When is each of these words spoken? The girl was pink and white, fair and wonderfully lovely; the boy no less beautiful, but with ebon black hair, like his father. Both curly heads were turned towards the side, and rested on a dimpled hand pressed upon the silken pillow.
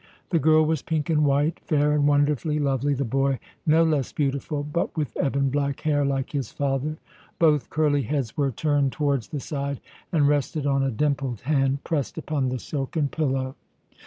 The 0.31 0.39
girl 0.39 0.65
was 0.65 0.81
pink 0.81 1.11
and 1.11 1.23
white, 1.25 1.59
fair 1.59 1.91
and 1.91 2.07
wonderfully 2.07 2.57
lovely; 2.57 2.95
the 2.95 3.05
boy 3.05 3.37
no 3.67 3.83
less 3.83 4.11
beautiful, 4.11 4.63
but 4.63 4.97
with 4.97 5.15
ebon 5.23 5.51
black 5.51 5.81
hair, 5.81 6.03
like 6.03 6.31
his 6.31 6.51
father. 6.51 6.97
Both 7.37 7.69
curly 7.69 8.01
heads 8.01 8.35
were 8.35 8.49
turned 8.49 8.93
towards 8.93 9.27
the 9.27 9.39
side, 9.39 9.79
and 10.11 10.27
rested 10.27 10.65
on 10.65 10.81
a 10.81 10.89
dimpled 10.89 11.41
hand 11.41 11.83
pressed 11.83 12.17
upon 12.17 12.49
the 12.49 12.57
silken 12.57 13.09
pillow. 13.09 13.53